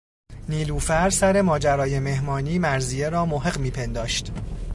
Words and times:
نیلوفر 0.49 1.09
سر 1.09 1.41
ماجرای 1.41 1.99
مهمانی، 1.99 2.59
مرضیه 2.59 3.09
را 3.09 3.25
محق 3.25 3.59
میپنداشت 3.59 4.31